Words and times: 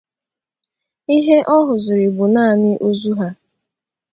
ihe 1.15 1.37
ọ 1.55 1.57
hụziri 1.67 2.07
bụ 2.15 2.25
nanị 2.33 2.71
ozu 2.87 3.11
ha. 3.19 3.29